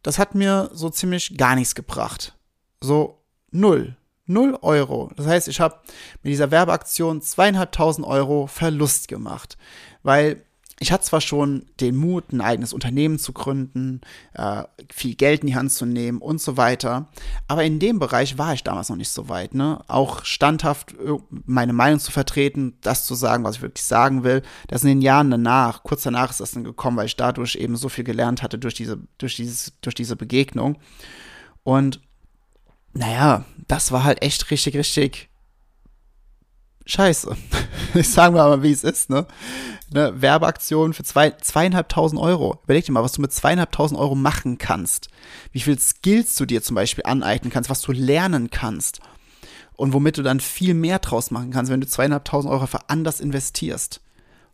das 0.02 0.20
hat 0.20 0.36
mir 0.36 0.70
so 0.74 0.90
ziemlich 0.90 1.38
gar 1.38 1.56
nichts 1.56 1.76
gebracht. 1.76 2.36
So 2.82 3.22
null. 3.52 3.96
Null 4.28 4.58
Euro. 4.62 5.12
Das 5.16 5.28
heißt, 5.28 5.48
ich 5.48 5.60
habe 5.60 5.76
mit 6.24 6.32
dieser 6.32 6.50
Werbeaktion 6.50 7.22
zweieinhalbtausend 7.22 8.08
Euro 8.08 8.48
Verlust 8.48 9.08
gemacht. 9.08 9.56
Weil 10.02 10.45
ich 10.80 10.92
hatte 10.92 11.06
zwar 11.06 11.22
schon 11.22 11.66
den 11.80 11.96
Mut, 11.96 12.34
ein 12.34 12.42
eigenes 12.42 12.74
Unternehmen 12.74 13.18
zu 13.18 13.32
gründen, 13.32 14.02
äh, 14.34 14.64
viel 14.92 15.16
Geld 15.16 15.42
in 15.42 15.48
die 15.48 15.56
Hand 15.56 15.72
zu 15.72 15.86
nehmen 15.86 16.18
und 16.18 16.42
so 16.42 16.58
weiter, 16.58 17.08
aber 17.48 17.64
in 17.64 17.80
dem 17.80 17.98
Bereich 17.98 18.38
war 18.38 18.54
ich 18.54 18.64
damals 18.64 18.90
noch 18.90 18.98
nicht 18.98 19.10
so 19.10 19.30
weit. 19.30 19.56
Ne? 19.56 19.82
Auch 19.88 20.26
standhaft 20.26 20.92
äh, 20.94 21.18
meine 21.30 21.72
Meinung 21.72 22.00
zu 22.00 22.12
vertreten, 22.12 22.78
das 22.82 23.06
zu 23.06 23.16
sagen, 23.16 23.46
was 23.46 23.58
ich 23.58 23.62
wirklich 23.62 23.86
sagen 23.86 24.26
will. 24.26 24.42
Das 24.68 24.84
in 24.84 24.90
den 24.90 25.02
Jahren 25.02 25.32
danach, 25.32 25.84
kurz 25.84 26.04
danach 26.04 26.30
ist 26.30 26.42
das 26.42 26.52
dann 26.52 26.66
gekommen, 26.66 26.98
weil 26.98 27.06
ich 27.06 27.16
dadurch 27.16 27.56
eben 27.56 27.78
so 27.78 27.88
viel 27.88 28.04
gelernt 28.04 28.44
hatte 28.44 28.60
durch 28.60 28.74
diese, 28.74 29.00
durch 29.18 29.38
dieses, 29.38 29.74
durch 29.80 29.96
diese 29.96 30.18
Begegnung. 30.18 30.78
Und 31.64 32.02
naja, 32.94 33.46
das 33.68 33.94
war 33.94 34.04
halt 34.04 34.22
echt 34.22 34.52
richtig, 34.52 34.76
richtig 34.76 35.30
scheiße. 36.86 37.36
ich 37.94 38.10
sage 38.10 38.36
mal, 38.36 38.64
wie 38.64 38.72
es 38.72 38.84
ist, 38.84 39.10
ne? 39.10 39.26
Eine 39.92 40.22
Werbeaktion 40.22 40.94
für 40.94 41.04
zwei, 41.04 41.32
zweieinhalbtausend 41.32 42.20
Euro. 42.20 42.60
Überleg 42.64 42.86
dir 42.86 42.92
mal, 42.92 43.04
was 43.04 43.14
du 43.14 43.22
mit 43.22 43.32
zweieinhalbtausend 43.32 44.00
Euro 44.00 44.16
machen 44.16 44.58
kannst. 44.58 45.10
Wie 45.52 45.60
viel 45.60 45.80
Skills 45.80 46.36
du 46.36 46.46
dir 46.46 46.62
zum 46.64 46.76
Beispiel 46.76 47.06
aneignen 47.06 47.52
kannst, 47.52 47.70
was 47.70 47.82
du 47.82 47.92
lernen 47.92 48.50
kannst. 48.50 49.00
Und 49.74 49.94
womit 49.94 50.18
du 50.18 50.24
dann 50.24 50.40
viel 50.40 50.74
mehr 50.74 51.00
draus 51.00 51.32
machen 51.32 51.52
kannst, 51.52 51.72
wenn 51.72 51.82
du 51.82 51.88
zweieinhalbtausend 51.88 52.52
Euro 52.52 52.66
für 52.66 52.90
anders 52.90 53.20
investierst. 53.20 54.02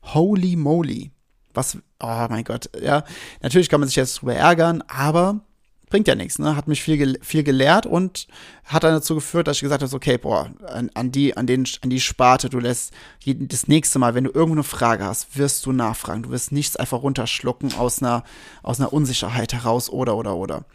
Holy 0.01 0.55
moly. 0.55 1.11
Was, 1.53 1.77
oh 2.01 2.27
mein 2.29 2.43
Gott, 2.43 2.69
ja. 2.81 3.03
Natürlich 3.41 3.69
kann 3.69 3.79
man 3.79 3.87
sich 3.87 3.95
jetzt 3.95 4.21
drüber 4.21 4.35
ärgern, 4.35 4.83
aber 4.87 5.41
bringt 5.91 6.07
ja 6.07 6.15
nichts, 6.15 6.39
ne? 6.39 6.55
Hat 6.55 6.67
mich 6.67 6.81
viel, 6.81 7.19
viel 7.21 7.43
gelehrt 7.43 7.85
und 7.85 8.27
hat 8.65 8.83
dann 8.83 8.93
dazu 8.93 9.13
geführt, 9.13 9.47
dass 9.47 9.57
ich 9.57 9.61
gesagt 9.61 9.83
habe, 9.83 9.95
okay, 9.95 10.17
boah, 10.17 10.49
an, 10.65 10.89
an, 10.95 11.11
die, 11.11 11.37
an, 11.37 11.45
den, 11.45 11.67
an 11.81 11.91
die 11.91 11.99
Sparte, 11.99 12.49
du 12.49 12.57
lässt 12.57 12.91
das 13.25 13.67
nächste 13.67 13.99
Mal, 13.99 14.15
wenn 14.15 14.23
du 14.23 14.31
irgendwo 14.31 14.55
eine 14.55 14.63
Frage 14.63 15.05
hast, 15.05 15.37
wirst 15.37 15.67
du 15.67 15.71
nachfragen. 15.71 16.23
Du 16.23 16.31
wirst 16.31 16.51
nichts 16.51 16.75
einfach 16.75 17.03
runterschlucken 17.03 17.75
aus 17.75 18.01
einer, 18.01 18.23
aus 18.63 18.79
einer 18.79 18.91
Unsicherheit 18.91 19.53
heraus 19.53 19.89
oder, 19.89 20.17
oder, 20.17 20.35
oder. 20.35 20.65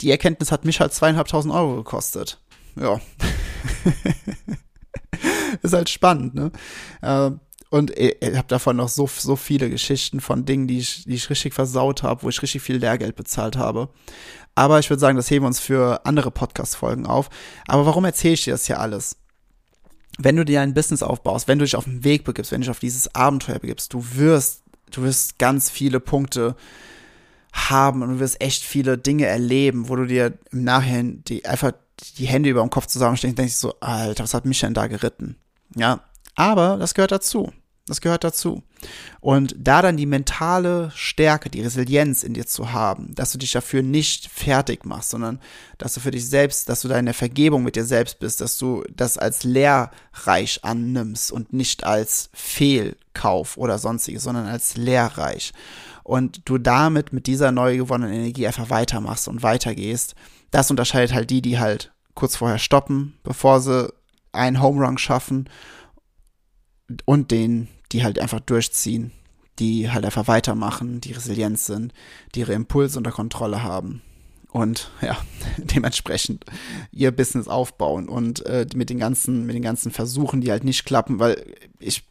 Die 0.00 0.10
Erkenntnis 0.10 0.52
hat 0.52 0.64
mich 0.64 0.80
halt 0.80 0.92
zweieinhalbtausend 0.92 1.52
Euro 1.52 1.76
gekostet. 1.76 2.38
Ja. 2.76 3.00
Ist 5.62 5.74
halt 5.74 5.88
spannend, 5.88 6.34
ne? 6.34 6.50
Äh, 7.02 7.30
und 7.72 7.98
ich 7.98 8.36
habe 8.36 8.48
davon 8.48 8.76
noch 8.76 8.90
so, 8.90 9.06
so 9.06 9.34
viele 9.34 9.70
Geschichten 9.70 10.20
von 10.20 10.44
Dingen, 10.44 10.66
die 10.66 10.78
ich, 10.78 11.04
die 11.04 11.14
ich 11.14 11.30
richtig 11.30 11.54
versaut 11.54 12.02
habe, 12.02 12.22
wo 12.22 12.28
ich 12.28 12.42
richtig 12.42 12.60
viel 12.60 12.76
Lehrgeld 12.76 13.16
bezahlt 13.16 13.56
habe. 13.56 13.88
Aber 14.54 14.78
ich 14.78 14.90
würde 14.90 15.00
sagen, 15.00 15.16
das 15.16 15.30
heben 15.30 15.44
wir 15.44 15.46
uns 15.46 15.58
für 15.58 16.04
andere 16.04 16.30
Podcast-Folgen 16.30 17.06
auf. 17.06 17.30
Aber 17.66 17.86
warum 17.86 18.04
erzähle 18.04 18.34
ich 18.34 18.44
dir 18.44 18.52
das 18.52 18.66
hier 18.66 18.78
alles? 18.78 19.16
Wenn 20.18 20.36
du 20.36 20.44
dir 20.44 20.60
ein 20.60 20.74
Business 20.74 21.02
aufbaust, 21.02 21.48
wenn 21.48 21.58
du 21.58 21.64
dich 21.64 21.74
auf 21.74 21.84
den 21.84 22.04
Weg 22.04 22.24
begibst, 22.24 22.52
wenn 22.52 22.60
du 22.60 22.66
dich 22.66 22.70
auf 22.70 22.78
dieses 22.78 23.14
Abenteuer 23.14 23.58
begibst, 23.58 23.94
du 23.94 24.04
wirst, 24.16 24.64
du 24.90 25.02
wirst 25.02 25.38
ganz 25.38 25.70
viele 25.70 25.98
Punkte 25.98 26.56
haben 27.54 28.02
und 28.02 28.10
du 28.10 28.20
wirst 28.20 28.42
echt 28.42 28.64
viele 28.64 28.98
Dinge 28.98 29.24
erleben, 29.24 29.88
wo 29.88 29.96
du 29.96 30.04
dir 30.04 30.34
im 30.50 30.64
Nachhinein 30.64 31.24
die 31.24 31.46
einfach 31.46 31.72
die 32.18 32.26
Hände 32.26 32.50
über 32.50 32.60
dem 32.60 32.68
Kopf 32.68 32.86
zusammensteckst 32.86 33.32
und 33.32 33.38
denkst 33.38 33.54
so, 33.54 33.80
Alter, 33.80 34.24
was 34.24 34.34
hat 34.34 34.44
mich 34.44 34.60
denn 34.60 34.74
da 34.74 34.88
geritten? 34.88 35.36
Ja, 35.74 36.00
aber 36.34 36.76
das 36.76 36.92
gehört 36.92 37.12
dazu. 37.12 37.50
Das 37.86 38.00
gehört 38.00 38.22
dazu. 38.22 38.62
Und 39.20 39.56
da 39.58 39.82
dann 39.82 39.96
die 39.96 40.06
mentale 40.06 40.92
Stärke, 40.94 41.50
die 41.50 41.62
Resilienz 41.62 42.22
in 42.22 42.32
dir 42.32 42.46
zu 42.46 42.72
haben, 42.72 43.12
dass 43.16 43.32
du 43.32 43.38
dich 43.38 43.50
dafür 43.50 43.82
nicht 43.82 44.28
fertig 44.28 44.84
machst, 44.84 45.10
sondern 45.10 45.40
dass 45.78 45.94
du 45.94 46.00
für 46.00 46.12
dich 46.12 46.28
selbst, 46.28 46.68
dass 46.68 46.82
du 46.82 46.88
da 46.88 46.96
in 46.96 47.06
der 47.06 47.14
Vergebung 47.14 47.64
mit 47.64 47.74
dir 47.74 47.84
selbst 47.84 48.20
bist, 48.20 48.40
dass 48.40 48.56
du 48.56 48.84
das 48.94 49.18
als 49.18 49.42
lehrreich 49.42 50.60
annimmst 50.62 51.32
und 51.32 51.52
nicht 51.52 51.82
als 51.82 52.30
Fehlkauf 52.32 53.56
oder 53.56 53.78
sonstiges, 53.78 54.22
sondern 54.22 54.46
als 54.46 54.76
lehrreich. 54.76 55.52
Und 56.04 56.42
du 56.44 56.58
damit 56.58 57.12
mit 57.12 57.26
dieser 57.26 57.50
neu 57.50 57.76
gewonnenen 57.76 58.14
Energie 58.14 58.46
einfach 58.46 58.70
weitermachst 58.70 59.26
und 59.26 59.42
weitergehst. 59.42 60.14
Das 60.52 60.70
unterscheidet 60.70 61.14
halt 61.14 61.30
die, 61.30 61.42
die 61.42 61.58
halt 61.58 61.92
kurz 62.14 62.36
vorher 62.36 62.58
stoppen, 62.58 63.14
bevor 63.24 63.60
sie 63.60 63.92
einen 64.30 64.62
Home 64.62 64.84
Run 64.84 64.98
schaffen 64.98 65.48
und 67.04 67.30
den, 67.30 67.68
die 67.92 68.04
halt 68.04 68.18
einfach 68.18 68.40
durchziehen, 68.40 69.12
die 69.58 69.90
halt 69.90 70.04
einfach 70.04 70.28
weitermachen, 70.28 71.00
die 71.00 71.12
resilient 71.12 71.58
sind, 71.58 71.92
die 72.34 72.40
ihre 72.40 72.54
Impulse 72.54 72.98
unter 72.98 73.12
Kontrolle 73.12 73.62
haben 73.62 74.02
und 74.52 74.90
ja, 75.00 75.16
dementsprechend 75.56 76.44
ihr 76.92 77.10
Business 77.10 77.48
aufbauen 77.48 78.08
und 78.08 78.44
äh, 78.46 78.66
mit 78.74 78.90
den 78.90 78.98
ganzen, 78.98 79.46
mit 79.46 79.54
den 79.54 79.62
ganzen 79.62 79.90
Versuchen, 79.90 80.40
die 80.40 80.50
halt 80.50 80.64
nicht 80.64 80.84
klappen, 80.84 81.18
weil 81.18 81.44
ich, 81.80 82.04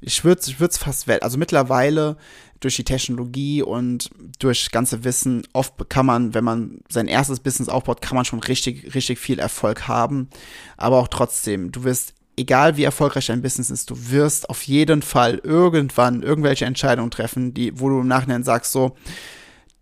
ich 0.00 0.24
würde 0.24 0.42
ich 0.46 0.60
würde 0.60 0.72
es 0.72 0.78
fast, 0.78 1.08
also 1.10 1.38
mittlerweile 1.38 2.16
durch 2.60 2.76
die 2.76 2.84
Technologie 2.84 3.62
und 3.62 4.10
durch 4.38 4.70
ganze 4.72 5.04
Wissen, 5.04 5.46
oft 5.52 5.88
kann 5.88 6.06
man, 6.06 6.34
wenn 6.34 6.44
man 6.44 6.80
sein 6.88 7.06
erstes 7.06 7.40
Business 7.40 7.68
aufbaut, 7.68 8.00
kann 8.00 8.16
man 8.16 8.24
schon 8.24 8.40
richtig, 8.40 8.94
richtig 8.94 9.18
viel 9.18 9.38
Erfolg 9.38 9.86
haben, 9.86 10.28
aber 10.76 10.98
auch 10.98 11.08
trotzdem, 11.08 11.70
du 11.70 11.84
wirst 11.84 12.14
egal 12.38 12.76
wie 12.76 12.84
erfolgreich 12.84 13.26
dein 13.26 13.42
Business 13.42 13.70
ist, 13.70 13.90
du 13.90 14.10
wirst 14.10 14.48
auf 14.48 14.62
jeden 14.62 15.02
Fall 15.02 15.40
irgendwann 15.42 16.22
irgendwelche 16.22 16.64
Entscheidungen 16.64 17.10
treffen, 17.10 17.52
die, 17.54 17.78
wo 17.78 17.88
du 17.88 18.00
im 18.00 18.08
Nachhinein 18.08 18.44
sagst, 18.44 18.72
so, 18.72 18.96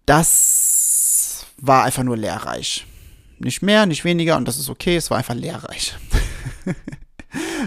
das 0.06 1.46
war 1.58 1.84
einfach 1.84 2.02
nur 2.02 2.16
lehrreich. 2.16 2.86
Nicht 3.38 3.62
mehr, 3.62 3.86
nicht 3.86 4.04
weniger 4.04 4.36
und 4.36 4.48
das 4.48 4.58
ist 4.58 4.70
okay, 4.70 4.96
es 4.96 5.10
war 5.10 5.18
einfach 5.18 5.34
lehrreich. 5.34 5.94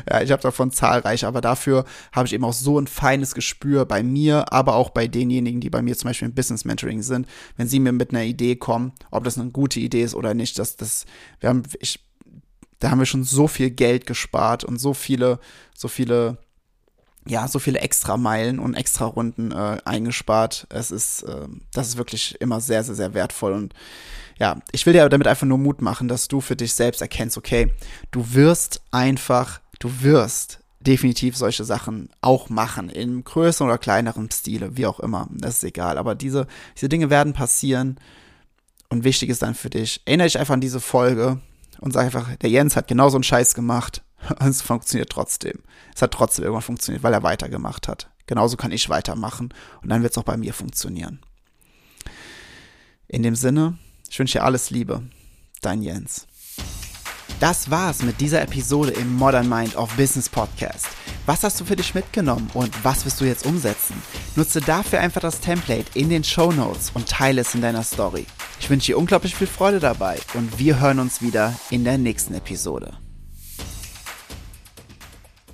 ja, 0.10 0.22
ich 0.22 0.32
habe 0.32 0.42
davon 0.42 0.72
zahlreich, 0.72 1.26
aber 1.26 1.42
dafür 1.42 1.86
habe 2.12 2.28
ich 2.28 2.34
eben 2.34 2.44
auch 2.44 2.54
so 2.54 2.80
ein 2.80 2.88
feines 2.88 3.36
Gespür 3.36 3.86
bei 3.86 4.02
mir, 4.02 4.52
aber 4.52 4.76
auch 4.76 4.90
bei 4.90 5.08
denjenigen, 5.08 5.62
die 5.62 5.70
bei 5.70 5.82
mir 5.82 5.96
zum 5.96 6.10
Beispiel 6.10 6.28
im 6.28 6.34
Business 6.34 6.66
Mentoring 6.66 7.04
sind, 7.04 7.28
wenn 7.58 7.68
sie 7.68 7.80
mir 7.80 7.92
mit 7.92 8.12
einer 8.12 8.24
Idee 8.24 8.56
kommen, 8.56 8.94
ob 9.12 9.24
das 9.24 9.38
eine 9.38 9.52
gute 9.52 9.80
Idee 9.80 10.04
ist 10.04 10.16
oder 10.16 10.34
nicht, 10.34 10.58
dass 10.58 10.76
das, 10.76 11.06
wir 11.40 11.50
haben, 11.50 11.64
ich 11.80 12.09
da 12.80 12.92
haben 12.92 13.00
wir 13.00 13.06
schon 13.06 13.24
so 13.24 13.48
viel 13.48 13.70
Geld 13.70 14.06
gespart 14.06 14.64
und 14.64 14.80
so 14.80 14.94
viele, 14.94 15.40
so 15.76 15.88
viele, 15.88 16.38
ja, 17.28 17.48
so 17.48 17.60
viele 17.60 17.80
extra 17.80 18.18
Meilen 18.18 18.60
und 18.60 18.74
extra 18.74 19.06
Runden 19.06 19.52
äh, 19.52 19.78
eingespart. 19.84 20.66
Es 20.70 20.90
ist, 20.90 21.24
äh, 21.24 21.48
das 21.74 21.90
ist 21.90 21.98
wirklich 21.98 22.40
immer 22.40 22.62
sehr, 22.62 22.84
sehr, 22.84 22.96
sehr 22.96 23.14
wertvoll. 23.14 23.54
Und 23.54 23.74
ja, 24.40 24.58
ich 24.72 24.86
will 24.86 24.94
dir 24.94 25.08
damit 25.10 25.28
einfach 25.28 25.46
nur 25.46 25.58
Mut 25.58 25.82
machen, 25.82 26.08
dass 26.08 26.30
du 26.30 26.40
für 26.40 26.56
dich 26.56 26.74
selbst 26.74 27.02
erkennst, 27.02 27.38
okay, 27.38 27.74
du 28.12 28.34
wirst 28.34 28.82
einfach, 28.92 29.60
du 29.80 30.02
wirst 30.02 30.60
definitiv 30.80 31.36
solche 31.36 31.66
Sachen 31.66 32.10
auch 32.22 32.50
machen, 32.50 32.90
in 32.90 33.26
größeren 33.26 33.68
oder 33.68 33.78
kleineren 33.78 34.32
Stile, 34.32 34.78
wie 34.78 34.86
auch 34.86 35.02
immer, 35.02 35.28
das 35.32 35.58
ist 35.58 35.64
egal, 35.66 35.98
aber 35.98 36.16
diese, 36.16 36.48
diese 36.76 36.88
Dinge 36.88 37.10
werden 37.10 37.34
passieren. 37.34 38.00
Und 38.88 39.04
wichtig 39.04 39.30
ist 39.30 39.42
dann 39.42 39.56
für 39.56 39.70
dich, 39.70 40.02
erinnere 40.06 40.28
dich 40.28 40.40
einfach 40.40 40.54
an 40.54 40.62
diese 40.62 40.80
Folge, 40.80 41.42
und 41.80 41.94
sag 41.94 42.06
einfach, 42.06 42.36
der 42.38 42.50
Jens 42.50 42.76
hat 42.76 42.88
genauso 42.88 43.18
einen 43.18 43.24
Scheiß 43.24 43.54
gemacht. 43.54 44.04
Und 44.40 44.48
es 44.48 44.62
funktioniert 44.62 45.10
trotzdem. 45.10 45.60
Es 45.96 46.02
hat 46.02 46.12
trotzdem 46.12 46.44
irgendwann 46.44 46.62
funktioniert, 46.62 47.04
weil 47.04 47.14
er 47.14 47.24
weitergemacht 47.24 47.88
hat. 47.88 48.10
Genauso 48.28 48.58
kann 48.58 48.72
ich 48.72 48.90
weitermachen 48.90 49.54
und 49.82 49.90
dann 49.90 50.04
wird 50.04 50.12
es 50.12 50.18
auch 50.20 50.24
bei 50.24 50.38
mir 50.38 50.54
funktionieren. 50.54 51.20
In 53.08 53.24
dem 53.24 53.34
Sinne, 53.34 53.80
ich 54.08 54.20
wünsche 54.20 54.38
dir 54.38 54.44
alles 54.44 54.70
Liebe. 54.70 55.02
Dein 55.62 55.82
Jens. 55.82 56.28
Das 57.40 57.72
war's 57.72 58.04
mit 58.04 58.22
dieser 58.22 58.42
Episode 58.42 58.92
im 58.92 59.16
Modern 59.16 59.50
Mind 59.50 59.76
of 59.76 59.96
Business 59.96 60.30
Podcast. 60.30 60.88
Was 61.26 61.44
hast 61.44 61.60
du 61.60 61.66
für 61.66 61.76
dich 61.76 61.96
mitgenommen 61.96 62.52
und 62.54 62.72
was 62.84 63.06
wirst 63.06 63.20
du 63.20 63.26
jetzt 63.26 63.46
umsetzen? 63.46 63.96
Nutze 64.36 64.62
dafür 64.62 65.00
einfach 65.00 65.22
das 65.22 65.40
Template 65.40 65.98
in 65.98 66.10
den 66.10 66.24
Show 66.24 66.52
Notes 66.52 66.92
und 66.94 67.10
teile 67.10 67.42
es 67.42 67.56
in 67.56 67.62
deiner 67.62 67.84
Story. 67.84 68.28
Ich 68.60 68.70
wünsche 68.70 68.88
dir 68.88 68.98
unglaublich 68.98 69.36
viel 69.36 69.48
Freude 69.48 69.80
dabei 69.80 70.18
und 70.34 70.60
wir 70.60 70.80
hören 70.80 71.00
uns 71.00 71.22
wieder 71.22 71.54
in 71.70 71.84
der 71.84 71.98
nächsten 71.98 72.34
Episode. 72.34 72.94